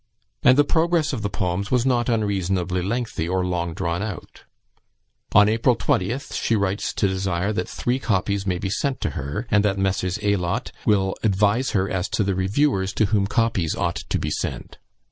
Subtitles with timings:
[0.41, 4.45] And the progress of the poems was not unreasonably lengthy or long drawn out.
[5.33, 9.45] On April 20th she writes to desire that three copies may be sent to her,
[9.51, 10.17] and that Messrs.
[10.23, 14.79] Aylott will advise her as to the reviewers to whom copies ought to be sent.